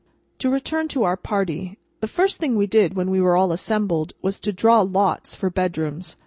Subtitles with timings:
[0.39, 1.77] To return to our party.
[1.99, 5.51] The first thing we did when we were all assembled, was, to draw lots for
[5.51, 6.17] bedrooms.